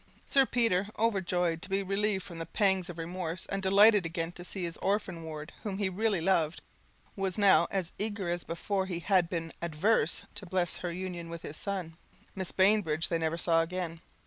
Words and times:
Sir 0.25 0.47
Peter, 0.47 0.87
overjoyed 0.97 1.61
to 1.61 1.69
be 1.69 1.83
relieved 1.83 2.23
from 2.23 2.39
the 2.39 2.47
pangs 2.47 2.89
of 2.89 2.97
remorse, 2.97 3.45
and 3.49 3.61
delighted 3.61 4.03
again 4.03 4.31
to 4.31 4.43
see 4.43 4.63
his 4.63 4.77
orphan 4.77 5.21
ward, 5.21 5.53
whom 5.61 5.77
he 5.77 5.89
really 5.89 6.21
loved, 6.21 6.63
was 7.15 7.37
now 7.37 7.67
as 7.69 7.91
eager 7.99 8.27
as 8.27 8.43
before 8.43 8.87
he 8.87 8.97
had 9.01 9.29
been 9.29 9.53
averse 9.61 10.23
to 10.33 10.47
bless 10.47 10.77
her 10.77 10.91
union 10.91 11.29
with 11.29 11.43
his 11.43 11.55
son: 11.55 11.97
Mrs. 12.35 12.55
Bainbridge 12.55 13.09
they 13.09 13.19
never 13.19 13.37
saw 13.37 13.61
again. 13.61 14.01